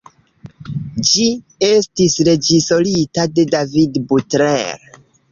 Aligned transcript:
Ĝi 1.09 1.25
estis 1.67 2.15
reĝisorita 2.29 3.25
de 3.35 3.45
David 3.51 3.99
Butler. 4.13 4.89